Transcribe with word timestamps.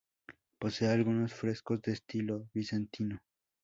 Posee 0.59 0.87
algunos 0.87 1.31
frescos 1.31 1.79
de 1.83 1.91
estilo 1.93 2.47
bizantino. 2.55 3.21